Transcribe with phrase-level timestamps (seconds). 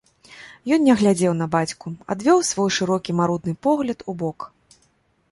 [0.75, 4.39] Ён не глядзеў на бацьку, адвёў свой шырокі марудны погляд убок.